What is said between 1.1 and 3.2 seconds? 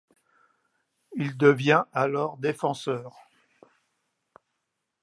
Il devient alors défenseur.